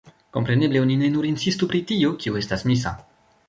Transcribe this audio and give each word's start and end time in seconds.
Kompreneble, 0.37 0.79
oni 0.85 0.95
ne 1.03 1.11
nur 1.19 1.29
insistu 1.33 1.71
pri 1.75 1.85
tio, 1.93 2.17
kio 2.25 2.43
estas 2.43 2.69
misa. 2.73 2.99